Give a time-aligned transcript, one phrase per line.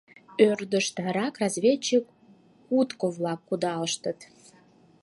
[0.49, 2.05] Ӧрдыжтырак разведчик
[2.67, 4.19] кутко-влак кудалыштыт.